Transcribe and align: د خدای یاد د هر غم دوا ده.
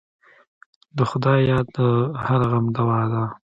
د 0.97 0.99
خدای 1.09 1.39
یاد 1.51 1.67
د 1.77 1.79
هر 2.25 2.41
غم 2.49 2.65
دوا 2.77 3.01
ده. 3.11 3.23